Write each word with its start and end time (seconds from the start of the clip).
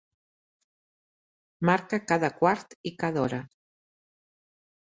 Marca 1.71 2.01
cada 2.13 2.33
quart 2.39 2.75
i 2.93 2.95
cada 3.05 3.25
hora. 3.27 3.41